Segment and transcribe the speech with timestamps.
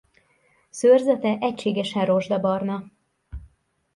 [0.69, 2.85] Szőrzete egységesen rozsdabarna.